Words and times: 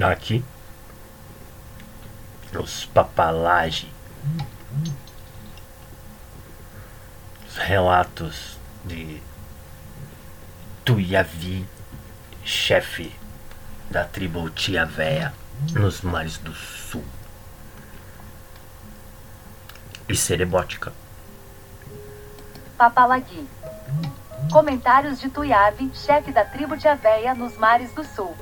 Aqui, 0.00 0.44
os 2.58 2.86
papalage, 2.86 3.92
os 7.46 7.56
relatos 7.56 8.58
de 8.84 9.22
Tuiavi, 10.84 11.66
chefe 12.44 13.14
da 13.90 14.04
tribo 14.04 14.50
Tia 14.50 14.84
Véia 14.84 15.32
nos 15.72 16.00
mares 16.00 16.38
do 16.38 16.52
sul. 16.52 17.04
E 20.08 20.16
cerebótica. 20.16 20.92
Papalagui. 22.76 23.48
Comentários 24.50 25.20
de 25.20 25.30
Tuiave, 25.30 25.90
chefe 25.94 26.32
da 26.32 26.44
tribo 26.44 26.76
de 26.76 26.88
Aveia 26.88 27.34
nos 27.34 27.56
mares 27.56 27.92
do 27.94 28.04
sul. 28.04 28.36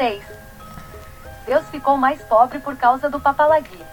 Seis. 0.00 0.24
Deus 1.44 1.68
ficou 1.68 1.94
mais 1.98 2.22
pobre 2.22 2.58
por 2.58 2.74
causa 2.74 3.10
do 3.10 3.20
Papalagui. 3.20 3.84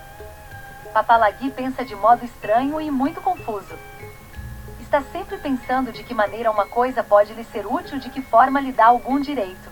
Papalagui 0.93 1.51
pensa 1.51 1.83
de 1.83 1.97
modo 1.97 2.23
estranho 2.23 2.79
e 2.79 2.89
muito 2.89 3.19
confuso. 3.19 3.75
Está 4.79 5.01
sempre 5.01 5.37
pensando 5.37 5.91
de 5.91 6.05
que 6.05 6.13
maneira 6.13 6.49
uma 6.49 6.65
coisa 6.65 7.03
pode 7.03 7.33
lhe 7.33 7.43
ser 7.43 7.67
útil, 7.67 7.99
de 7.99 8.09
que 8.09 8.21
forma 8.21 8.61
lhe 8.61 8.71
dá 8.71 8.85
algum 8.85 9.19
direito. 9.19 9.69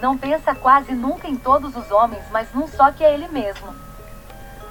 Não 0.00 0.18
pensa 0.18 0.54
quase 0.54 0.92
nunca 0.92 1.26
em 1.26 1.36
todos 1.36 1.74
os 1.74 1.90
homens, 1.90 2.24
mas 2.30 2.52
num 2.52 2.68
só 2.68 2.92
que 2.92 3.02
é 3.02 3.14
ele 3.14 3.28
mesmo. 3.28 3.74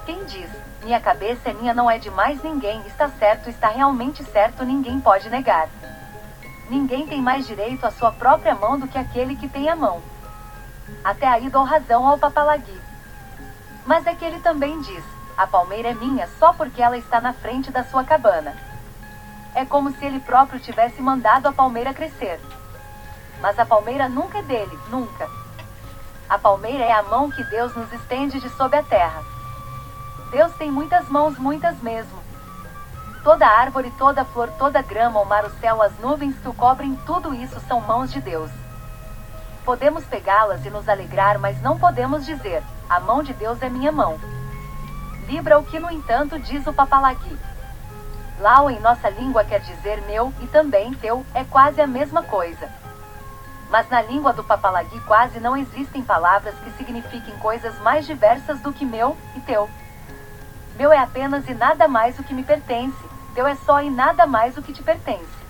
Quem 0.05 0.23
diz, 0.25 0.51
minha 0.83 0.99
cabeça 0.99 1.49
é 1.49 1.53
minha 1.53 1.73
não 1.73 1.89
é 1.89 1.97
de 1.97 2.11
mais 2.11 2.43
ninguém, 2.43 2.85
está 2.85 3.09
certo, 3.09 3.49
está 3.49 3.69
realmente 3.69 4.23
certo, 4.25 4.63
ninguém 4.63 5.01
pode 5.01 5.27
negar. 5.27 5.67
Ninguém 6.69 7.07
tem 7.07 7.19
mais 7.19 7.47
direito 7.47 7.83
à 7.83 7.89
sua 7.89 8.11
própria 8.11 8.53
mão 8.53 8.79
do 8.79 8.87
que 8.87 8.99
aquele 8.99 9.35
que 9.35 9.49
tem 9.49 9.67
a 9.67 9.75
mão. 9.75 10.10
Até 11.03 11.27
aí 11.27 11.49
dou 11.49 11.63
razão 11.63 12.07
ao 12.07 12.17
papalagui. 12.17 12.81
Mas 13.85 14.05
é 14.05 14.13
que 14.13 14.23
ele 14.23 14.39
também 14.39 14.79
diz, 14.81 15.03
a 15.37 15.47
palmeira 15.47 15.89
é 15.89 15.93
minha 15.93 16.27
só 16.37 16.53
porque 16.53 16.81
ela 16.81 16.97
está 16.97 17.19
na 17.19 17.33
frente 17.33 17.71
da 17.71 17.83
sua 17.83 18.03
cabana. 18.03 18.55
É 19.55 19.65
como 19.65 19.91
se 19.91 20.05
ele 20.05 20.19
próprio 20.19 20.59
tivesse 20.59 21.01
mandado 21.01 21.47
a 21.47 21.51
palmeira 21.51 21.93
crescer. 21.93 22.39
Mas 23.41 23.57
a 23.57 23.65
palmeira 23.65 24.07
nunca 24.07 24.37
é 24.37 24.43
dele, 24.43 24.79
nunca. 24.89 25.27
A 26.29 26.37
palmeira 26.37 26.85
é 26.85 26.91
a 26.91 27.03
mão 27.03 27.29
que 27.29 27.43
Deus 27.43 27.75
nos 27.75 27.91
estende 27.91 28.39
de 28.39 28.49
sob 28.51 28.77
a 28.77 28.83
terra. 28.83 29.23
Deus 30.31 30.53
tem 30.53 30.71
muitas 30.71 31.09
mãos, 31.09 31.37
muitas 31.37 31.81
mesmo. 31.81 32.21
Toda 33.23 33.45
árvore, 33.45 33.91
toda 33.97 34.23
flor, 34.23 34.49
toda 34.57 34.81
grama, 34.81 35.19
o 35.19 35.25
mar, 35.25 35.43
o 35.45 35.49
céu, 35.59 35.81
as 35.81 35.97
nuvens 35.99 36.37
que 36.39 36.47
o 36.47 36.53
cobrem, 36.53 36.95
tudo 37.05 37.33
isso 37.33 37.59
são 37.67 37.81
mãos 37.81 38.11
de 38.11 38.21
Deus. 38.21 38.49
Podemos 39.65 40.03
pegá-las 40.05 40.65
e 40.65 40.69
nos 40.69 40.89
alegrar, 40.89 41.37
mas 41.37 41.61
não 41.61 41.77
podemos 41.77 42.25
dizer: 42.25 42.63
a 42.89 42.99
mão 42.99 43.21
de 43.21 43.33
Deus 43.33 43.61
é 43.61 43.69
minha 43.69 43.91
mão. 43.91 44.19
Libra 45.27 45.59
o 45.59 45.63
que, 45.63 45.79
no 45.79 45.91
entanto, 45.91 46.39
diz 46.39 46.65
o 46.65 46.73
papalagui. 46.73 47.37
Lau 48.39 48.71
em 48.71 48.79
nossa 48.79 49.07
língua 49.07 49.43
quer 49.43 49.59
dizer 49.59 50.01
meu 50.07 50.33
e 50.41 50.47
também 50.47 50.93
teu, 50.95 51.23
é 51.33 51.43
quase 51.43 51.79
a 51.79 51.85
mesma 51.85 52.23
coisa. 52.23 52.69
Mas 53.69 53.87
na 53.87 54.01
língua 54.01 54.33
do 54.33 54.43
papalagui 54.43 54.99
quase 55.01 55.39
não 55.39 55.55
existem 55.55 56.03
palavras 56.03 56.55
que 56.55 56.71
signifiquem 56.71 57.37
coisas 57.37 57.77
mais 57.81 58.05
diversas 58.05 58.59
do 58.61 58.73
que 58.73 58.83
meu 58.83 59.15
e 59.35 59.39
teu. 59.41 59.69
Meu 60.75 60.91
é 60.91 60.97
apenas 60.97 61.47
e 61.47 61.53
nada 61.53 61.87
mais 61.87 62.17
o 62.17 62.23
que 62.23 62.33
me 62.33 62.43
pertence, 62.43 62.97
teu 63.35 63.45
é 63.45 63.55
só 63.55 63.79
e 63.79 63.91
nada 63.91 64.25
mais 64.25 64.57
o 64.57 64.61
que 64.61 64.73
te 64.73 64.81
pertence. 64.81 65.40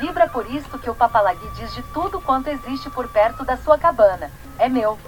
Libra 0.00 0.26
por 0.26 0.50
isto 0.50 0.78
que 0.78 0.88
o 0.88 0.94
papalagui 0.94 1.46
diz 1.50 1.74
de 1.74 1.82
tudo 1.92 2.22
quanto 2.22 2.48
existe 2.48 2.88
por 2.88 3.06
perto 3.08 3.44
da 3.44 3.58
sua 3.58 3.76
cabana, 3.76 4.30
é 4.58 4.66
meu. 4.66 4.98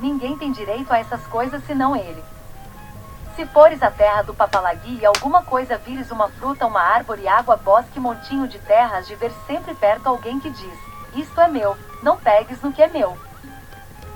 Ninguém 0.00 0.38
tem 0.38 0.50
direito 0.50 0.90
a 0.90 0.98
essas 0.98 1.20
coisas 1.26 1.62
senão 1.66 1.94
ele. 1.94 2.24
Se 3.36 3.44
fores 3.44 3.82
a 3.82 3.90
terra 3.90 4.22
do 4.22 4.32
papalagui 4.32 4.98
e 4.98 5.04
alguma 5.04 5.42
coisa 5.42 5.76
vires 5.76 6.10
uma 6.10 6.30
fruta, 6.30 6.66
uma 6.66 6.80
árvore, 6.80 7.28
água, 7.28 7.58
bosque, 7.58 8.00
montinho 8.00 8.48
de 8.48 8.58
terras, 8.60 9.06
de 9.06 9.14
ver 9.16 9.32
sempre 9.46 9.74
perto 9.74 10.06
alguém 10.06 10.40
que 10.40 10.48
diz: 10.48 10.78
Isto 11.14 11.38
é 11.38 11.48
meu, 11.48 11.76
não 12.02 12.16
pegues 12.16 12.62
no 12.62 12.72
que 12.72 12.82
é 12.82 12.88
meu. 12.88 13.18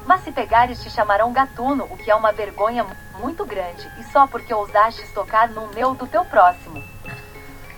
Mas 0.07 0.23
se 0.25 0.33
pegares, 0.33 0.83
te 0.83 0.89
chamarão 0.89 1.31
gatuno, 1.31 1.85
o 1.85 1.97
que 1.99 2.11
é 2.11 2.15
uma 2.15 2.33
vergonha 2.33 2.87
muito 3.21 3.45
grande, 3.45 3.87
e 3.99 4.05
só 4.05 4.27
porque 4.27 4.53
ousastes 4.55 5.13
tocar 5.13 5.51
no 5.51 5.67
meu 5.75 5.95
do 5.95 6.07
teu 6.07 6.25
próximo. 6.25 6.94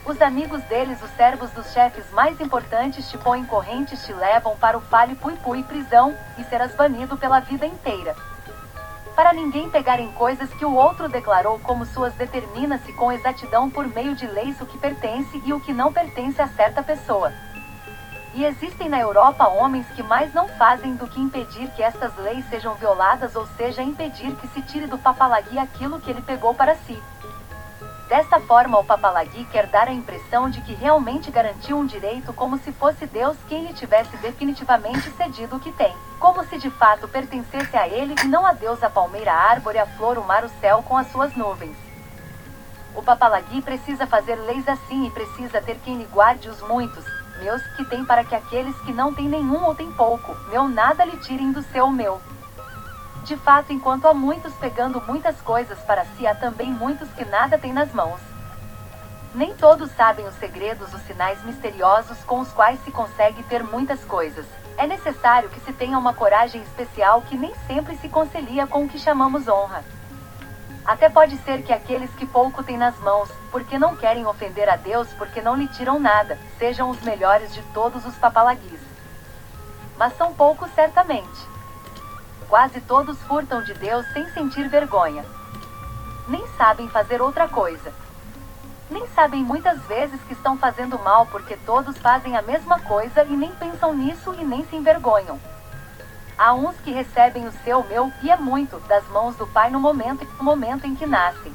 Os 0.07 0.23
amigos 0.23 0.63
deles, 0.63 1.03
os 1.03 1.11
servos 1.17 1.51
dos 1.51 1.73
chefes 1.73 2.09
mais 2.13 2.41
importantes, 2.41 3.11
te 3.11 3.19
põem 3.19 3.45
correntes, 3.45 4.07
te 4.07 4.13
levam 4.13 4.57
para 4.57 4.79
o 4.79 4.81
palio 4.81 5.17
pui 5.17 5.35
pui 5.43 5.65
prisão, 5.65 6.17
e 6.39 6.45
serás 6.45 6.73
banido 6.77 7.17
pela 7.17 7.41
vida 7.41 7.67
inteira. 7.67 8.15
Para 9.17 9.33
ninguém 9.33 9.69
pegar 9.69 9.99
em 9.99 10.13
coisas 10.13 10.49
que 10.51 10.65
o 10.65 10.75
outro 10.75 11.09
declarou 11.09 11.59
como 11.59 11.85
suas, 11.85 12.15
determina-se 12.15 12.93
com 12.93 13.11
exatidão 13.11 13.69
por 13.69 13.89
meio 13.89 14.15
de 14.15 14.29
leis 14.29 14.61
o 14.61 14.67
que 14.67 14.79
pertence 14.79 15.43
e 15.45 15.53
o 15.53 15.59
que 15.59 15.73
não 15.73 15.93
pertence 15.93 16.41
a 16.41 16.47
certa 16.47 16.85
pessoa. 16.85 17.33
E 18.33 18.45
existem 18.45 18.89
na 18.89 19.01
Europa 19.01 19.49
homens 19.49 19.89
que 19.97 20.05
mais 20.05 20.33
não 20.33 20.47
fazem 20.47 20.95
do 20.95 21.09
que 21.09 21.21
impedir 21.21 21.69
que 21.71 21.83
estas 21.83 22.15
leis 22.19 22.49
sejam 22.49 22.75
violadas, 22.75 23.35
ou 23.35 23.45
seja, 23.57 23.83
impedir 23.83 24.37
que 24.37 24.47
se 24.49 24.63
tire 24.63 24.87
do 24.87 24.99
papalagui 24.99 25.59
aquilo 25.59 25.99
que 25.99 26.11
ele 26.11 26.23
pegou 26.23 26.55
para 26.55 26.77
si. 26.77 26.97
Desta 28.09 28.39
forma, 28.39 28.79
o 28.79 28.85
papalagui 28.85 29.45
quer 29.47 29.67
dar 29.67 29.89
a 29.89 29.93
impressão 29.93 30.49
de 30.49 30.61
que 30.61 30.73
realmente 30.73 31.29
garantiu 31.29 31.77
um 31.77 31.85
direito 31.85 32.33
como 32.33 32.57
se 32.57 32.71
fosse 32.71 33.05
Deus 33.05 33.37
quem 33.49 33.67
lhe 33.67 33.75
tivesse 33.75 34.17
definitivamente 34.19 35.11
cedido 35.17 35.57
o 35.57 35.61
que 35.61 35.73
tem, 35.73 35.93
como 36.21 36.45
se 36.45 36.57
de 36.57 36.71
fato 36.71 37.09
pertencesse 37.09 37.77
a 37.77 37.89
ele 37.89 38.15
e 38.23 38.29
não 38.29 38.47
a 38.47 38.53
Deus 38.53 38.81
a 38.85 38.89
palmeira, 38.89 39.33
a 39.33 39.51
árvore, 39.51 39.79
a 39.79 39.87
flor, 39.87 40.19
o 40.19 40.25
mar, 40.25 40.45
o 40.45 40.49
céu 40.61 40.85
com 40.85 40.97
as 40.97 41.11
suas 41.11 41.35
nuvens. 41.35 41.77
O 42.95 43.03
papalagui 43.03 43.61
precisa 43.61 44.07
fazer 44.07 44.37
leis 44.37 44.69
assim 44.69 45.09
e 45.09 45.11
precisa 45.11 45.61
ter 45.61 45.77
quem 45.81 45.99
lhe 45.99 46.05
guarde 46.05 46.49
os 46.49 46.63
muitos, 46.63 47.05
meus, 47.41 47.61
que 47.77 47.85
tem 47.87 48.05
para 48.05 48.23
que 48.23 48.37
aqueles 48.37 48.77
que 48.83 48.93
não 48.93 49.13
têm 49.13 49.29
nenhum 49.29 49.65
ou 49.65 49.75
têm 49.75 49.91
pouco, 49.91 50.33
meu 50.49 50.69
nada 50.69 51.05
lhe 51.05 51.17
tirem 51.19 51.51
do 51.51 51.61
seu 51.61 51.91
meu. 51.91 52.21
De 53.27 53.37
fato, 53.37 53.73
enquanto 53.73 54.07
há 54.07 54.15
muitos 54.15 54.55
pegando 54.55 55.03
muitas 55.05 55.41
coisas 55.41 55.77
para 55.81 56.05
si, 56.05 56.25
há 56.29 56.35
também 56.37 56.71
muitos 56.71 57.09
que 57.11 57.25
nada 57.25 57.59
têm 57.59 57.73
nas 57.73 57.93
mãos. 57.93 58.21
Nem 59.35 59.53
todos 59.53 59.91
sabem 59.97 60.25
os 60.29 60.35
segredos, 60.37 60.95
os 60.95 61.01
sinais 61.03 61.43
misteriosos 61.45 62.19
com 62.25 62.39
os 62.39 62.53
quais 62.53 62.79
se 62.85 62.93
consegue 62.93 63.43
ter 63.43 63.65
muitas 63.65 64.05
coisas. 64.05 64.47
É 64.79 64.87
necessário 64.87 65.49
que 65.49 65.59
se 65.59 65.73
tenha 65.73 65.99
uma 65.99 66.15
coragem 66.15 66.63
especial 66.63 67.21
que 67.23 67.37
nem 67.37 67.53
sempre 67.67 67.97
se 67.97 68.09
concilia 68.09 68.65
com 68.65 68.85
o 68.85 68.89
que 68.89 68.97
chamamos 68.97 69.49
honra. 69.49 69.83
Até 70.85 71.09
pode 71.09 71.37
ser 71.39 71.65
que 71.65 71.73
aqueles 71.73 72.11
que 72.15 72.27
pouco 72.27 72.63
têm 72.63 72.79
nas 72.79 72.97
mãos, 73.01 73.29
porque 73.51 73.77
não 73.77 73.97
querem 73.97 74.25
ofender 74.25 74.69
a 74.69 74.77
Deus, 74.77 75.09
porque 75.15 75.41
não 75.43 75.57
lhe 75.57 75.67
tiram 75.67 75.99
nada, 75.99 76.39
sejam 76.61 76.91
os 76.91 77.01
melhores 77.01 77.53
de 77.53 77.63
todos 77.75 78.07
os 78.07 78.15
papalaguis. 78.15 78.81
Mas 79.97 80.17
são 80.17 80.33
poucos 80.33 80.71
certamente. 80.77 81.56
Quase 82.49 82.81
todos 82.81 83.19
furtam 83.23 83.63
de 83.63 83.75
Deus 83.75 84.07
sem 84.13 84.29
sentir 84.31 84.69
vergonha. 84.69 85.25
Nem 86.29 86.47
sabem 86.57 86.89
fazer 86.89 87.21
outra 87.21 87.49
coisa. 87.49 87.93
Nem 88.89 89.07
sabem 89.09 89.43
muitas 89.43 89.81
vezes 89.83 90.21
que 90.23 90.33
estão 90.33 90.57
fazendo 90.57 90.97
mal 90.99 91.27
porque 91.27 91.57
todos 91.67 91.99
fazem 91.99 92.37
a 92.37 92.43
mesma 92.43 92.79
coisa 92.81 93.25
e 93.25 93.37
nem 93.37 93.51
pensam 93.53 93.95
nisso 93.95 94.33
e 94.39 94.45
nem 94.45 94.65
se 94.67 94.77
envergonham. 94.77 95.41
Há 96.39 96.53
uns 96.53 96.77
que 96.77 96.93
recebem 96.93 97.49
o 97.49 97.53
seu, 97.65 97.83
meu, 97.85 98.13
e 98.23 98.31
é 98.31 98.37
muito, 98.37 98.79
das 98.87 99.07
mãos 99.09 99.35
do 99.37 99.47
Pai 99.47 99.71
no 99.71 99.81
momento, 99.81 100.27
momento 100.41 100.87
em 100.87 100.95
que 100.95 101.07
nascem. 101.07 101.53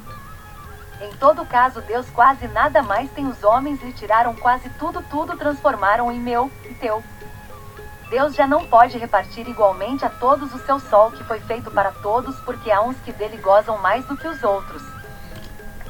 Em 1.00 1.10
todo 1.16 1.46
caso, 1.46 1.80
Deus 1.82 2.08
quase 2.10 2.46
nada 2.48 2.82
mais 2.82 3.10
tem 3.12 3.26
os 3.26 3.42
homens 3.42 3.80
lhe 3.82 3.92
tiraram 3.92 4.34
quase 4.34 4.68
tudo, 4.78 5.02
tudo 5.08 5.36
transformaram 5.36 6.12
em 6.12 6.20
meu 6.20 6.50
e 6.64 6.74
teu. 6.74 7.02
Deus 8.12 8.34
já 8.34 8.46
não 8.46 8.66
pode 8.66 8.98
repartir 8.98 9.48
igualmente 9.48 10.04
a 10.04 10.10
todos 10.10 10.52
o 10.52 10.58
seu 10.66 10.78
sol 10.78 11.10
que 11.10 11.24
foi 11.24 11.40
feito 11.40 11.70
para 11.70 11.90
todos, 11.90 12.38
porque 12.40 12.70
há 12.70 12.82
uns 12.82 12.98
que 12.98 13.10
dele 13.10 13.38
gozam 13.38 13.78
mais 13.78 14.04
do 14.04 14.18
que 14.18 14.28
os 14.28 14.44
outros. 14.44 14.82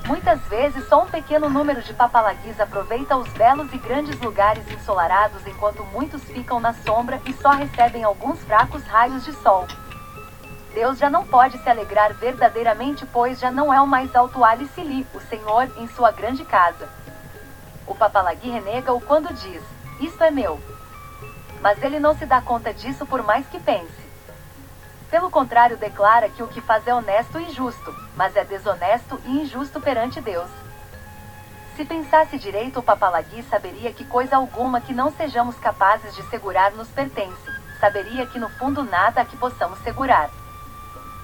Muitas 0.06 0.40
vezes 0.42 0.86
só 0.88 1.02
um 1.02 1.06
pequeno 1.06 1.50
número 1.50 1.82
de 1.82 1.92
papalaguis 1.92 2.60
aproveita 2.60 3.16
os 3.16 3.28
belos 3.30 3.72
e 3.72 3.76
grandes 3.76 4.20
lugares 4.20 4.62
ensolarados 4.70 5.44
enquanto 5.48 5.82
muitos 5.86 6.22
ficam 6.22 6.60
na 6.60 6.72
sombra 6.72 7.20
e 7.26 7.32
só 7.32 7.50
recebem 7.50 8.04
alguns 8.04 8.38
fracos 8.44 8.84
raios 8.84 9.25
de 9.25 9.32
sol. 9.32 9.66
Deus 10.72 10.98
já 10.98 11.10
não 11.10 11.26
pode 11.26 11.58
se 11.58 11.68
alegrar 11.68 12.14
verdadeiramente, 12.14 13.04
pois 13.04 13.40
já 13.40 13.50
não 13.50 13.75
é 13.75 13.80
o 13.80 13.86
mais 13.86 14.14
alto 14.14 14.44
Alicili, 14.44 15.04
o 15.12 15.18
Senhor, 15.22 15.68
em 15.76 15.88
sua 15.88 16.12
grande 16.12 16.44
casa. 16.44 16.88
O 17.84 17.96
papalagui 17.96 18.48
renega-o 18.48 19.00
quando 19.00 19.34
diz: 19.34 19.60
Isto 20.00 20.22
é 20.22 20.30
meu 20.30 20.60
mas 21.62 21.81
ele 21.82 22.00
não 22.00 22.14
se 22.19 22.26
dá 22.26 22.43
conta 22.43 22.75
disso 22.75 23.06
por 23.06 23.23
mais 23.23 23.47
que 23.47 23.61
pense. 23.61 24.03
Pelo 25.09 25.31
contrário, 25.31 25.76
declara 25.76 26.29
que 26.29 26.43
o 26.43 26.49
que 26.49 26.61
faz 26.61 26.87
é 26.87 26.94
honesto 26.94 27.38
e 27.38 27.53
justo, 27.53 27.94
mas 28.17 28.35
é 28.35 28.44
desonesto 28.44 29.20
e 29.25 29.43
injusto 29.43 29.81
perante 29.81 30.20
Deus. 30.20 30.50
Se 31.76 31.85
pensasse 31.85 32.37
direito, 32.37 32.81
o 32.81 32.82
papalagui 32.82 33.43
saberia 33.44 33.93
que 33.93 34.05
coisa 34.05 34.37
alguma 34.37 34.81
que 34.81 34.93
não 34.93 35.12
sejamos 35.12 35.56
capazes 35.56 36.14
de 36.17 36.23
segurar 36.25 36.73
nos 36.73 36.88
pertence. 36.88 37.50
Saberia 37.81 38.26
que 38.26 38.38
no 38.38 38.49
fundo 38.50 38.82
nada 38.82 39.20
a 39.20 39.25
que 39.25 39.37
possamos 39.37 39.79
segurar. 39.81 40.31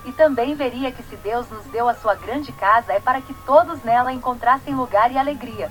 E 0.04 0.12
também 0.12 0.54
veria 0.54 0.92
que 0.92 1.02
se 1.02 1.16
Deus 1.16 1.50
nos 1.50 1.64
deu 1.66 1.88
a 1.88 1.94
sua 1.94 2.14
grande 2.14 2.52
casa 2.52 2.92
é 2.92 3.00
para 3.00 3.20
que 3.20 3.34
todos 3.44 3.82
nela 3.82 4.12
encontrassem 4.12 4.74
lugar 4.74 5.10
e 5.10 5.18
alegria. 5.18 5.70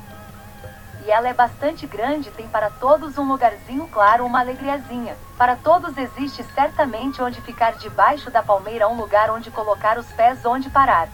E 1.07 1.09
ela 1.09 1.29
é 1.29 1.33
bastante 1.33 1.87
grande, 1.87 2.29
tem 2.31 2.49
para 2.49 2.69
todos 2.69 3.17
um 3.17 3.25
lugarzinho 3.25 3.87
claro, 3.87 4.25
uma 4.25 4.41
alegriazinha. 4.41 5.15
Para 5.37 5.55
todos 5.55 5.97
existe 5.97 6.43
certamente 6.53 7.21
onde 7.21 7.39
ficar 7.39 7.77
debaixo 7.77 8.29
da 8.29 8.43
palmeira, 8.43 8.89
um 8.89 8.97
lugar 8.97 9.31
onde 9.31 9.49
colocar 9.49 9.97
os 9.97 10.05
pés, 10.07 10.45
onde 10.45 10.69
parar. 10.69 11.07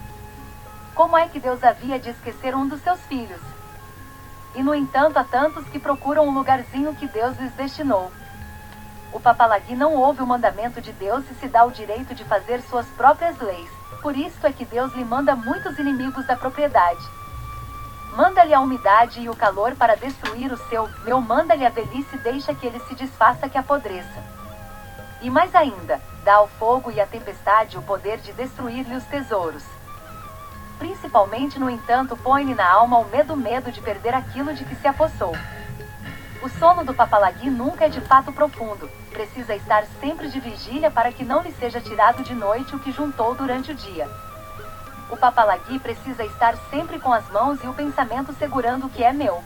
Como 0.96 1.16
é 1.16 1.28
que 1.28 1.38
Deus 1.38 1.62
havia 1.62 1.96
de 1.96 2.10
esquecer 2.10 2.56
um 2.56 2.66
dos 2.66 2.82
seus 2.82 2.98
filhos? 3.02 3.40
E 4.56 4.64
no 4.64 4.74
entanto 4.74 5.16
há 5.16 5.22
tantos 5.22 5.64
que 5.68 5.78
procuram 5.78 6.26
um 6.26 6.34
lugarzinho 6.34 6.96
que 6.96 7.06
Deus 7.06 7.38
lhes 7.38 7.52
destinou. 7.52 8.10
O 9.12 9.20
papalagui 9.20 9.76
não 9.76 9.94
ouve 9.94 10.24
o 10.24 10.26
mandamento 10.26 10.80
de 10.80 10.90
Deus 10.90 11.24
e 11.30 11.34
se 11.34 11.46
dá 11.46 11.64
o 11.64 11.70
direito 11.70 12.16
de 12.16 12.24
fazer 12.24 12.62
suas 12.62 12.86
próprias 12.96 13.38
leis. 13.38 13.70
Por 14.02 14.16
isso 14.16 14.44
é 14.44 14.50
que 14.50 14.64
Deus 14.64 14.92
lhe 14.94 15.04
manda 15.04 15.36
muitos 15.36 15.78
inimigos 15.78 16.26
da 16.26 16.34
propriedade. 16.34 17.23
Manda-lhe 18.14 18.54
a 18.54 18.60
umidade 18.60 19.20
e 19.20 19.28
o 19.28 19.34
calor 19.34 19.74
para 19.74 19.96
destruir 19.96 20.52
o 20.52 20.56
seu, 20.68 20.88
meu 21.04 21.20
manda-lhe 21.20 21.66
a 21.66 21.68
velhice 21.68 22.14
e 22.14 22.18
deixa 22.18 22.54
que 22.54 22.64
ele 22.64 22.78
se 22.80 22.94
desfaça 22.94 23.48
que 23.48 23.58
apodreça. 23.58 24.22
E 25.20 25.28
mais 25.28 25.52
ainda, 25.52 26.00
dá 26.22 26.34
ao 26.34 26.46
fogo 26.46 26.92
e 26.92 27.00
à 27.00 27.06
tempestade 27.06 27.76
o 27.76 27.82
poder 27.82 28.18
de 28.18 28.32
destruir-lhe 28.32 28.94
os 28.94 29.02
tesouros. 29.06 29.64
Principalmente, 30.78 31.58
no 31.58 31.68
entanto, 31.68 32.16
põe-lhe 32.16 32.54
na 32.54 32.70
alma 32.70 32.98
o 32.98 33.08
medo 33.08 33.36
medo 33.36 33.72
de 33.72 33.80
perder 33.80 34.14
aquilo 34.14 34.54
de 34.54 34.64
que 34.64 34.76
se 34.76 34.86
apossou. 34.86 35.36
O 36.40 36.48
sono 36.48 36.84
do 36.84 36.94
papalagui 36.94 37.50
nunca 37.50 37.86
é 37.86 37.88
de 37.88 38.00
fato 38.00 38.32
profundo, 38.32 38.88
precisa 39.10 39.56
estar 39.56 39.84
sempre 39.98 40.28
de 40.28 40.38
vigília 40.38 40.88
para 40.88 41.10
que 41.10 41.24
não 41.24 41.42
lhe 41.42 41.50
seja 41.52 41.80
tirado 41.80 42.22
de 42.22 42.34
noite 42.34 42.76
o 42.76 42.78
que 42.78 42.92
juntou 42.92 43.34
durante 43.34 43.72
o 43.72 43.74
dia. 43.74 44.08
O 45.10 45.16
papalagui 45.16 45.78
precisa 45.78 46.24
estar 46.24 46.56
sempre 46.70 46.98
com 46.98 47.12
as 47.12 47.28
mãos 47.30 47.62
e 47.62 47.66
o 47.66 47.74
pensamento 47.74 48.32
segurando 48.34 48.86
o 48.86 48.90
que 48.90 49.04
é 49.04 49.12
meu. 49.12 49.42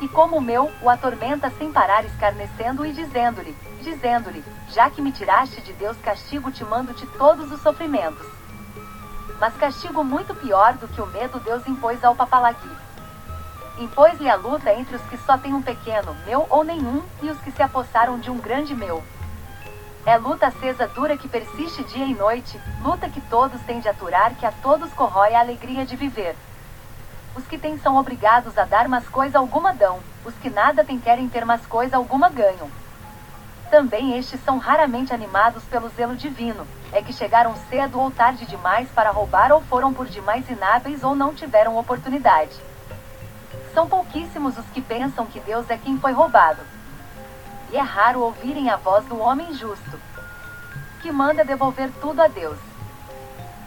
E 0.00 0.08
como 0.08 0.36
o 0.36 0.40
meu, 0.40 0.70
o 0.80 0.88
atormenta 0.88 1.50
sem 1.58 1.70
parar 1.72 2.04
escarnecendo 2.04 2.86
e 2.86 2.92
dizendo-lhe, 2.92 3.54
dizendo-lhe, 3.82 4.44
já 4.68 4.88
que 4.88 5.02
me 5.02 5.12
tiraste 5.12 5.60
de 5.60 5.72
Deus 5.74 5.96
castigo 5.98 6.50
te 6.50 6.64
mando-te 6.64 7.06
todos 7.18 7.52
os 7.52 7.60
sofrimentos. 7.60 8.26
Mas 9.38 9.56
castigo 9.56 10.02
muito 10.04 10.34
pior 10.34 10.74
do 10.74 10.88
que 10.88 11.00
o 11.00 11.06
medo 11.06 11.40
Deus 11.40 11.66
impôs 11.66 12.02
ao 12.04 12.14
papalagui. 12.14 12.70
Impôs-lhe 13.78 14.28
a 14.28 14.36
luta 14.36 14.72
entre 14.72 14.96
os 14.96 15.02
que 15.02 15.16
só 15.18 15.38
têm 15.38 15.54
um 15.54 15.62
pequeno, 15.62 16.14
meu 16.26 16.46
ou 16.50 16.62
nenhum, 16.62 17.02
e 17.22 17.30
os 17.30 17.38
que 17.40 17.50
se 17.50 17.62
apossaram 17.62 18.18
de 18.18 18.30
um 18.30 18.38
grande 18.38 18.74
meu. 18.74 19.02
É 20.06 20.16
luta 20.16 20.46
acesa 20.46 20.88
dura 20.88 21.16
que 21.16 21.28
persiste 21.28 21.84
dia 21.84 22.06
e 22.06 22.14
noite, 22.14 22.58
luta 22.82 23.08
que 23.08 23.20
todos 23.20 23.60
têm 23.62 23.80
de 23.80 23.88
aturar, 23.88 24.34
que 24.34 24.46
a 24.46 24.50
todos 24.50 24.90
corrói 24.94 25.34
a 25.34 25.40
alegria 25.40 25.84
de 25.84 25.94
viver. 25.94 26.34
Os 27.36 27.46
que 27.46 27.58
têm 27.58 27.78
são 27.78 27.96
obrigados 27.96 28.56
a 28.56 28.64
dar 28.64 28.88
mas 28.88 29.06
coisa 29.08 29.38
alguma 29.38 29.74
dão, 29.74 30.00
os 30.24 30.34
que 30.34 30.48
nada 30.48 30.84
têm 30.84 30.98
querem 30.98 31.28
ter 31.28 31.44
mas 31.44 31.64
coisa 31.66 31.96
alguma 31.96 32.30
ganham. 32.30 32.70
Também 33.70 34.18
estes 34.18 34.42
são 34.42 34.58
raramente 34.58 35.12
animados 35.12 35.62
pelo 35.64 35.90
zelo 35.90 36.16
divino, 36.16 36.66
é 36.92 37.02
que 37.02 37.12
chegaram 37.12 37.54
cedo 37.68 38.00
ou 38.00 38.10
tarde 38.10 38.46
demais 38.46 38.88
para 38.88 39.10
roubar 39.10 39.52
ou 39.52 39.60
foram 39.60 39.92
por 39.92 40.06
demais 40.06 40.48
inábeis 40.48 41.04
ou 41.04 41.14
não 41.14 41.34
tiveram 41.34 41.76
oportunidade. 41.76 42.56
São 43.74 43.86
pouquíssimos 43.86 44.56
os 44.58 44.66
que 44.70 44.80
pensam 44.80 45.26
que 45.26 45.38
Deus 45.40 45.68
é 45.70 45.76
quem 45.76 45.98
foi 45.98 46.12
roubado. 46.12 46.60
E 47.72 47.76
é 47.76 47.80
raro 47.80 48.20
ouvirem 48.20 48.68
a 48.68 48.76
voz 48.76 49.04
do 49.06 49.18
homem 49.20 49.54
justo, 49.54 50.00
que 51.00 51.12
manda 51.12 51.44
devolver 51.44 51.90
tudo 52.00 52.20
a 52.20 52.26
Deus. 52.26 52.58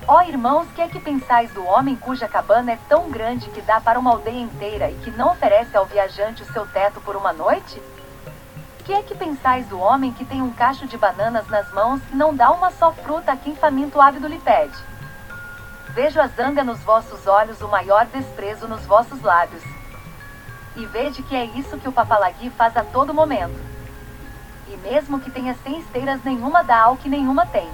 Ó 0.05 0.21
irmãos, 0.23 0.67
que 0.75 0.81
é 0.81 0.88
que 0.89 1.00
pensais 1.00 1.50
do 1.51 1.65
homem 1.65 1.95
cuja 1.95 2.27
cabana 2.27 2.73
é 2.73 2.79
tão 2.89 3.09
grande 3.09 3.50
que 3.50 3.61
dá 3.61 3.79
para 3.79 3.97
uma 3.97 4.11
aldeia 4.11 4.41
inteira 4.41 4.91
e 4.91 4.95
que 4.95 5.11
não 5.11 5.31
oferece 5.31 5.77
ao 5.77 5.85
viajante 5.85 6.44
o 6.44 6.51
seu 6.51 6.67
teto 6.67 7.00
por 7.00 7.15
uma 7.15 7.31
noite? 7.31 7.81
Que 8.83 8.91
é 8.91 9.01
que 9.01 9.15
pensais 9.15 9.65
do 9.67 9.79
homem 9.79 10.11
que 10.11 10.25
tem 10.25 10.41
um 10.41 10.51
cacho 10.51 10.85
de 10.85 10.97
bananas 10.97 11.47
nas 11.47 11.71
mãos 11.71 12.01
e 12.11 12.15
não 12.17 12.35
dá 12.35 12.51
uma 12.51 12.69
só 12.71 12.91
fruta 12.91 13.31
a 13.31 13.38
quem 13.38 13.56
faminto 13.56 14.01
ávido 14.01 14.27
lhe 14.27 14.39
pede? 14.39 14.77
Vejo 15.91 16.19
a 16.19 16.27
zanga 16.27 16.65
nos 16.65 16.81
vossos 16.81 17.25
olhos, 17.25 17.61
o 17.61 17.69
maior 17.69 18.06
desprezo 18.07 18.67
nos 18.67 18.85
vossos 18.85 19.21
lábios. 19.21 19.63
E 20.75 20.85
vede 20.88 21.23
que 21.23 21.35
é 21.35 21.45
isso 21.45 21.77
que 21.77 21.88
o 21.88 21.94
papalagui 21.94 22.49
faz 22.49 22.75
a 22.75 22.83
todo 22.83 23.13
momento. 23.13 23.72
E 24.68 24.77
mesmo 24.77 25.19
que 25.19 25.31
tenha 25.31 25.56
cem 25.63 25.80
esteiras, 25.80 26.24
nenhuma 26.24 26.63
dá 26.63 26.81
ao 26.81 26.98
que 26.98 27.10
nenhuma 27.10 27.45
tem. 27.45 27.69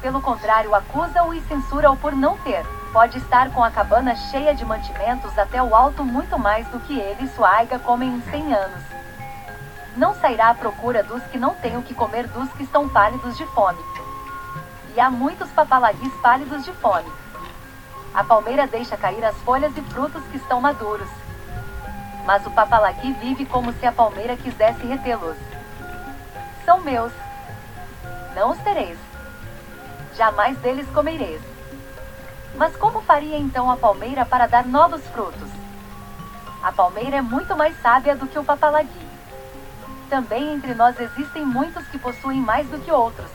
Pelo 0.00 0.20
contrário, 0.20 0.74
acusa-o 0.74 1.32
e 1.32 1.40
censura-o 1.42 1.96
por 1.96 2.14
não 2.14 2.36
ter. 2.38 2.64
Pode 2.92 3.18
estar 3.18 3.50
com 3.50 3.62
a 3.62 3.70
cabana 3.70 4.14
cheia 4.14 4.54
de 4.54 4.64
mantimentos 4.64 5.36
até 5.38 5.62
o 5.62 5.74
alto 5.74 6.04
muito 6.04 6.38
mais 6.38 6.66
do 6.68 6.80
que 6.80 6.98
ele 6.98 7.24
e 7.24 7.28
sua 7.28 7.50
aiga 7.50 7.78
comem 7.78 8.08
em 8.08 8.22
cem 8.30 8.52
anos 8.54 8.94
não 9.96 10.14
sairá 10.14 10.50
à 10.50 10.54
procura 10.54 11.02
dos 11.02 11.22
que 11.24 11.38
não 11.38 11.54
têm 11.54 11.76
o 11.76 11.82
que 11.82 11.94
comer 11.94 12.26
dos 12.28 12.50
que 12.54 12.64
estão 12.64 12.88
pálidos 12.88 13.36
de 13.36 13.46
fome. 13.46 13.78
E 14.94 15.00
há 15.00 15.10
muitos 15.10 15.50
papalaguis 15.50 16.12
pálidos 16.14 16.64
de 16.64 16.72
fome. 16.72 17.10
A 18.12 18.22
palmeira 18.22 18.66
deixa 18.66 18.96
cair 18.96 19.24
as 19.24 19.36
folhas 19.38 19.76
e 19.76 19.82
frutos 19.82 20.22
que 20.30 20.36
estão 20.36 20.60
maduros. 20.60 21.08
Mas 22.24 22.46
o 22.46 22.50
papalagui 22.50 23.12
vive 23.14 23.44
como 23.46 23.72
se 23.72 23.86
a 23.86 23.92
palmeira 23.92 24.36
quisesse 24.36 24.86
retê-los. 24.86 25.36
São 26.64 26.80
meus. 26.80 27.12
Não 28.34 28.50
os 28.52 28.58
tereis. 28.58 28.98
Jamais 30.16 30.56
deles 30.58 30.88
comereis. 30.94 31.42
Mas 32.56 32.74
como 32.76 33.02
faria 33.02 33.36
então 33.36 33.70
a 33.70 33.76
palmeira 33.76 34.24
para 34.24 34.46
dar 34.46 34.64
novos 34.64 35.02
frutos? 35.08 35.50
A 36.62 36.72
palmeira 36.72 37.16
é 37.16 37.22
muito 37.22 37.54
mais 37.54 37.78
sábia 37.82 38.16
do 38.16 38.26
que 38.26 38.38
o 38.38 38.44
papalagui. 38.44 39.06
Também 40.08 40.54
entre 40.54 40.74
nós 40.74 40.98
existem 40.98 41.44
muitos 41.44 41.86
que 41.88 41.98
possuem 41.98 42.40
mais 42.40 42.66
do 42.68 42.78
que 42.78 42.90
outros. 42.90 43.30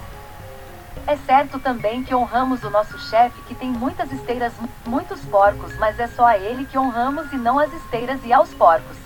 É 1.05 1.15
certo 1.17 1.59
também 1.59 2.03
que 2.03 2.15
honramos 2.15 2.63
o 2.63 2.69
nosso 2.69 2.97
chefe 2.97 3.41
que 3.43 3.53
tem 3.53 3.69
muitas 3.69 4.11
esteiras, 4.11 4.53
muitos 4.85 5.19
porcos, 5.25 5.77
mas 5.77 5.99
é 5.99 6.07
só 6.07 6.25
a 6.25 6.37
ele 6.37 6.65
que 6.65 6.77
honramos 6.77 7.31
e 7.31 7.37
não 7.37 7.59
as 7.59 7.71
esteiras 7.73 8.19
e 8.23 8.33
aos 8.33 8.51
porcos. 8.53 8.97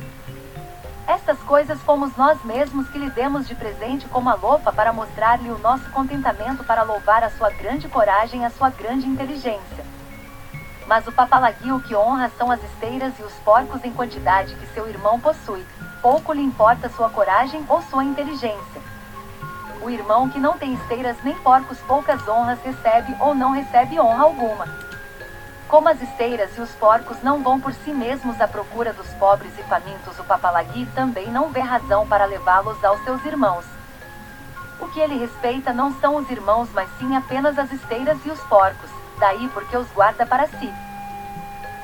Estas 1.06 1.38
coisas 1.40 1.82
fomos 1.82 2.16
nós 2.16 2.42
mesmos 2.44 2.88
que 2.90 2.98
lhe 2.98 3.10
demos 3.10 3.46
de 3.46 3.54
presente 3.54 4.08
como 4.08 4.30
a 4.30 4.36
lopa 4.36 4.72
para 4.72 4.94
mostrar-lhe 4.94 5.50
o 5.50 5.58
nosso 5.58 5.90
contentamento 5.92 6.64
para 6.64 6.84
louvar 6.84 7.24
a 7.24 7.30
sua 7.30 7.50
grande 7.50 7.90
coragem 7.90 8.42
e 8.42 8.46
a 8.46 8.50
sua 8.50 8.70
grande 8.70 9.06
inteligência. 9.06 9.86
Mas 10.88 11.06
o 11.06 11.12
papalaguio 11.12 11.82
que 11.82 11.96
honra 11.96 12.32
são 12.38 12.50
as 12.50 12.64
esteiras 12.64 13.14
e 13.20 13.24
os 13.24 13.34
porcos 13.46 13.84
em 13.84 13.92
quantidade 13.92 14.56
que 14.56 14.74
seu 14.74 14.88
irmão 14.88 15.20
possui 15.20 15.66
pouco 16.02 16.34
lhe 16.34 16.42
importa 16.42 16.90
sua 16.90 17.10
coragem 17.10 17.66
ou 17.68 17.82
sua 17.82 18.04
inteligência. 18.04 18.82
O 19.82 19.90
irmão 19.90 20.30
que 20.30 20.40
não 20.40 20.58
tem 20.58 20.74
esteiras 20.74 21.18
nem 21.24 21.36
porcos 21.36 21.78
poucas 21.80 22.26
honras 22.28 22.60
recebe 22.64 23.16
ou 23.20 23.36
não 23.36 23.52
recebe 23.52 24.00
honra 24.00 24.24
alguma. 24.24 24.93
Como 25.74 25.90
as 25.90 26.00
esteiras 26.00 26.56
e 26.56 26.62
os 26.62 26.70
porcos 26.74 27.24
não 27.24 27.42
vão 27.42 27.60
por 27.60 27.74
si 27.74 27.92
mesmos 27.92 28.40
à 28.40 28.48
procura 28.48 28.94
dos 28.94 29.08
pobres 29.16 29.58
e 29.58 29.64
famintos, 29.64 30.20
o 30.20 30.24
papalagui 30.24 30.86
também 30.94 31.32
não 31.32 31.50
vê 31.50 31.62
razão 31.62 32.06
para 32.06 32.26
levá-los 32.26 32.84
aos 32.84 33.04
seus 33.04 33.26
irmãos. 33.26 33.66
O 34.80 34.88
que 34.90 35.00
ele 35.00 35.18
respeita 35.18 35.74
não 35.74 35.92
são 36.00 36.18
os 36.18 36.30
irmãos, 36.30 36.70
mas 36.76 36.88
sim 37.00 37.16
apenas 37.16 37.58
as 37.58 37.72
esteiras 37.72 38.20
e 38.24 38.30
os 38.30 38.40
porcos, 38.42 38.92
daí 39.20 39.50
porque 39.50 39.76
os 39.76 39.92
guarda 39.94 40.28
para 40.28 40.46
si. 40.46 40.72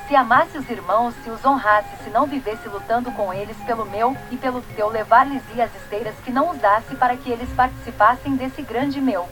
Se 0.07 0.15
amasse 0.15 0.55
os 0.55 0.69
irmãos, 0.69 1.15
se 1.23 1.31
os 1.31 1.43
honrasse, 1.43 2.03
se 2.03 2.11
não 2.11 2.27
vivesse 2.27 2.69
lutando 2.69 3.11
com 3.13 3.33
eles 3.33 3.57
pelo 3.65 3.87
meu 3.87 4.15
e 4.29 4.37
pelo 4.37 4.61
teu, 4.75 4.87
levar-lhes 4.87 5.41
as 5.59 5.75
esteiras 5.81 6.13
que 6.23 6.31
não 6.31 6.51
usasse 6.51 6.93
para 6.93 7.17
que 7.17 7.31
eles 7.31 7.49
participassem 7.53 8.35
desse 8.35 8.61
grande 8.61 9.01
meu. 9.01 9.27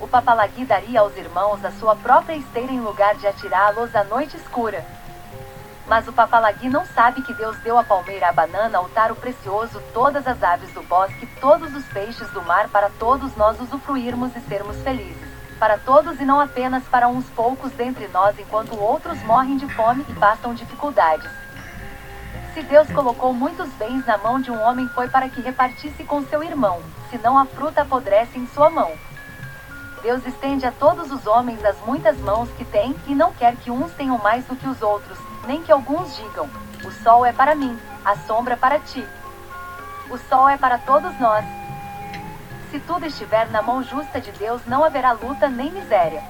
O 0.00 0.06
papalagui 0.08 0.64
daria 0.64 1.00
aos 1.00 1.16
irmãos 1.16 1.64
a 1.64 1.70
sua 1.72 1.96
própria 1.96 2.36
esteira 2.36 2.72
em 2.72 2.80
lugar 2.80 3.14
de 3.16 3.26
atirá-los 3.26 3.94
à 3.94 4.04
noite 4.04 4.36
escura. 4.36 4.84
Mas 5.86 6.06
o 6.06 6.12
papalagui 6.12 6.68
não 6.68 6.84
sabe 6.86 7.22
que 7.22 7.34
Deus 7.34 7.56
deu 7.58 7.78
a 7.78 7.84
palmeira, 7.84 8.28
a 8.28 8.32
banana, 8.32 8.80
o 8.80 8.88
taro 8.90 9.16
precioso, 9.16 9.82
todas 9.92 10.26
as 10.26 10.42
aves 10.42 10.72
do 10.72 10.82
bosque, 10.82 11.26
todos 11.40 11.74
os 11.74 11.84
peixes 11.86 12.30
do 12.30 12.42
mar 12.42 12.68
para 12.68 12.90
todos 12.98 13.34
nós 13.36 13.60
usufruirmos 13.60 14.36
e 14.36 14.40
sermos 14.40 14.76
felizes 14.82 15.38
para 15.58 15.76
todos 15.76 16.20
e 16.20 16.24
não 16.24 16.40
apenas 16.40 16.84
para 16.84 17.08
uns 17.08 17.28
poucos 17.30 17.72
dentre 17.72 18.06
nós, 18.08 18.38
enquanto 18.38 18.78
outros 18.78 19.20
morrem 19.24 19.56
de 19.56 19.68
fome 19.74 20.04
e 20.08 20.14
passam 20.14 20.54
dificuldades. 20.54 21.30
Se 22.54 22.62
Deus 22.62 22.88
colocou 22.90 23.32
muitos 23.32 23.68
bens 23.70 24.06
na 24.06 24.16
mão 24.18 24.40
de 24.40 24.50
um 24.50 24.60
homem, 24.60 24.88
foi 24.88 25.08
para 25.08 25.28
que 25.28 25.40
repartisse 25.40 26.04
com 26.04 26.24
seu 26.26 26.42
irmão, 26.42 26.80
senão 27.10 27.36
a 27.36 27.44
fruta 27.44 27.82
apodrece 27.82 28.38
em 28.38 28.46
sua 28.48 28.70
mão. 28.70 28.92
Deus 29.98 30.24
estende 30.26 30.66
a 30.66 30.72
todos 30.72 31.12
os 31.12 31.26
homens 31.26 31.64
as 31.64 31.78
muitas 31.86 32.18
mãos 32.18 32.48
que 32.56 32.64
tem, 32.64 32.94
e 33.06 33.14
não 33.14 33.32
quer 33.32 33.56
que 33.56 33.70
uns 33.70 33.92
tenham 33.92 34.18
mais 34.18 34.44
do 34.46 34.56
que 34.56 34.68
os 34.68 34.80
outros, 34.82 35.18
nem 35.46 35.62
que 35.62 35.72
alguns 35.72 36.16
digam: 36.16 36.48
o 36.84 36.90
sol 36.90 37.26
é 37.26 37.32
para 37.32 37.54
mim, 37.54 37.78
a 38.04 38.16
sombra 38.16 38.56
para 38.56 38.78
ti. 38.78 39.06
O 40.10 40.16
sol 40.16 40.48
é 40.48 40.56
para 40.56 40.78
todos 40.78 41.18
nós. 41.20 41.44
Se 42.70 42.78
tudo 42.80 43.06
estiver 43.06 43.50
na 43.50 43.62
mão 43.62 43.82
justa 43.82 44.20
de 44.20 44.30
Deus, 44.32 44.64
não 44.66 44.84
haverá 44.84 45.12
luta 45.12 45.48
nem 45.48 45.70
miséria. 45.70 46.22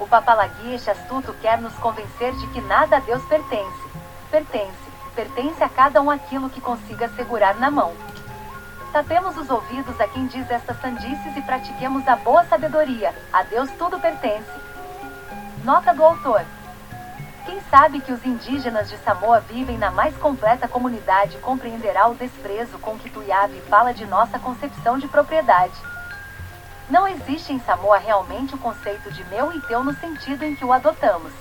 O 0.00 0.06
Papalagui, 0.06 0.74
este 0.74 0.90
astuto, 0.90 1.34
quer 1.40 1.60
nos 1.60 1.74
convencer 1.74 2.32
de 2.34 2.46
que 2.48 2.60
nada 2.62 2.96
a 2.96 3.00
Deus 3.00 3.22
pertence. 3.24 3.84
Pertence, 4.30 4.74
pertence 5.14 5.62
a 5.62 5.68
cada 5.68 6.02
um 6.02 6.10
aquilo 6.10 6.50
que 6.50 6.60
consiga 6.60 7.08
segurar 7.10 7.54
na 7.56 7.70
mão. 7.70 7.92
Tapemos 8.94 9.36
os 9.36 9.50
ouvidos 9.50 10.00
a 10.00 10.06
quem 10.06 10.28
diz 10.28 10.48
estas 10.48 10.80
sandices 10.80 11.36
e 11.36 11.42
pratiquemos 11.42 12.06
a 12.06 12.14
boa 12.14 12.44
sabedoria. 12.44 13.12
A 13.32 13.42
Deus 13.42 13.68
tudo 13.72 13.98
pertence. 13.98 14.48
Nota 15.64 15.92
do 15.92 16.04
autor. 16.04 16.44
Quem 17.44 17.60
sabe 17.62 18.00
que 18.00 18.12
os 18.12 18.24
indígenas 18.24 18.88
de 18.88 18.96
Samoa 18.98 19.40
vivem 19.40 19.76
na 19.76 19.90
mais 19.90 20.16
completa 20.18 20.68
comunidade 20.68 21.38
compreenderá 21.38 22.06
o 22.06 22.14
desprezo 22.14 22.78
com 22.78 22.96
que 22.96 23.10
Tuiabe 23.10 23.60
fala 23.62 23.92
de 23.92 24.06
nossa 24.06 24.38
concepção 24.38 24.96
de 24.96 25.08
propriedade. 25.08 25.74
Não 26.88 27.08
existe 27.08 27.52
em 27.52 27.58
Samoa 27.58 27.98
realmente 27.98 28.54
o 28.54 28.58
conceito 28.58 29.10
de 29.10 29.24
meu 29.24 29.52
e 29.52 29.60
teu 29.62 29.82
no 29.82 29.92
sentido 29.94 30.44
em 30.44 30.54
que 30.54 30.64
o 30.64 30.72
adotamos. 30.72 31.32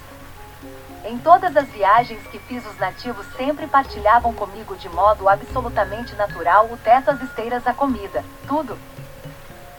Em 1.05 1.17
todas 1.17 1.55
as 1.58 1.67
viagens 1.67 2.25
que 2.27 2.39
fiz, 2.39 2.65
os 2.65 2.77
nativos 2.77 3.25
sempre 3.36 3.67
partilhavam 3.67 4.34
comigo 4.34 4.75
de 4.77 4.88
modo 4.89 5.27
absolutamente 5.27 6.15
natural 6.15 6.67
o 6.72 6.77
teto, 6.77 7.12
as 7.12 7.22
esteiras, 7.22 7.67
a 7.67 7.74
comida, 7.74 8.24
tudo. 8.48 8.77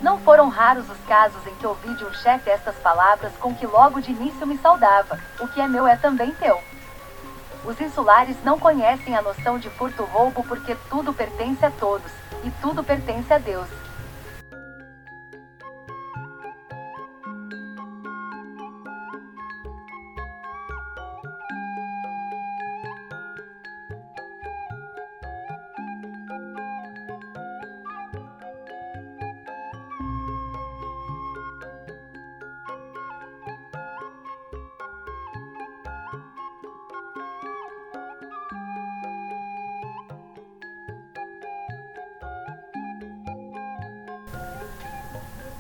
Não 0.01 0.19
foram 0.19 0.51
raros 0.51 0.89
os 0.91 0.99
casos 1.07 1.47
em 1.47 1.55
que 1.55 1.67
ouvi 1.67 1.95
de 1.95 2.05
um 2.05 2.13
chefe 2.13 2.51
estas 2.51 2.75
palavras 2.77 3.33
com 3.41 3.55
que 3.55 3.67
logo 3.67 4.03
de 4.03 4.11
início 4.11 4.47
me 4.47 4.59
saudava: 4.59 5.19
o 5.41 5.49
que 5.49 5.63
é 5.63 5.67
meu 5.67 5.87
é 5.87 5.97
também 5.97 6.31
teu. 6.33 6.61
Os 7.65 7.81
insulares 7.81 8.37
não 8.45 8.59
conhecem 8.59 9.17
a 9.17 9.23
noção 9.23 9.59
de 9.59 9.71
furto-roubo 9.71 10.45
porque 10.45 10.77
tudo 10.91 11.15
pertence 11.15 11.65
a 11.65 11.71
todos, 11.71 12.13
e 12.45 12.51
tudo 12.61 12.85
pertence 12.85 13.33
a 13.33 13.39
Deus. 13.39 13.69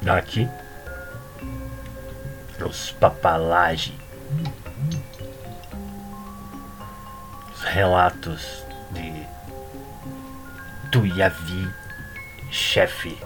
Aqui, 0.06 0.46
os 2.60 2.90
papalagi, 2.92 3.98
os 7.54 7.62
relatos 7.62 8.62
de 8.90 9.26
Tuiavi, 10.92 11.74
chefe 12.50 13.18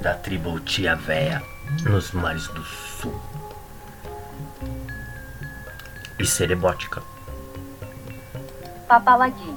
da 0.00 0.14
tribo 0.14 0.58
Tiavéia 0.60 1.42
nos 1.82 2.12
mares 2.12 2.48
do 2.48 2.64
sul. 2.64 3.20
E 6.18 6.24
cerebótica. 6.24 7.02
Papalagui. 8.88 9.54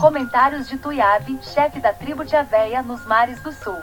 Comentários 0.00 0.68
de 0.68 0.76
Tuiabe, 0.76 1.38
chefe 1.40 1.78
da 1.78 1.92
tribo 1.92 2.24
Tiavéia 2.24 2.82
nos 2.82 3.06
mares 3.06 3.40
do 3.42 3.52
sul. 3.52 3.80